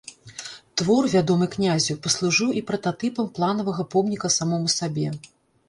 Твор, 0.81 1.03
вядомы 1.15 1.47
князю, 1.57 1.97
паслужыў 2.07 2.49
і 2.57 2.65
прататыпам 2.71 3.29
планаванага 3.39 3.89
помніка 3.95 4.35
самому 4.41 4.77
сабе. 4.81 5.07